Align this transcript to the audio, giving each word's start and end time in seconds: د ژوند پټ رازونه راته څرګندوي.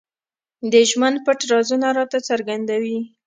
د 0.71 0.73
ژوند 0.89 1.17
پټ 1.25 1.39
رازونه 1.51 1.87
راته 1.97 2.17
څرګندوي. 2.29 2.99